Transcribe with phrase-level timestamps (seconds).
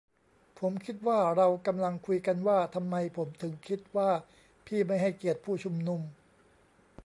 [0.59, 4.09] ผมคิดว่าเรากำลังคุยกันว่าทำไมผมถึงคิดว่า
[4.67, 6.01] พี่ไม่ให้เกียรติผู้ชุมนุม